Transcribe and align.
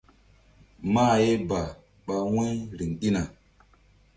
Mah 0.93 1.15
ye 1.25 1.31
ba 1.49 1.59
ɓa 2.05 2.15
wu̧y 2.33 2.49
riŋ 2.77 2.91
ɗina. 2.99 3.21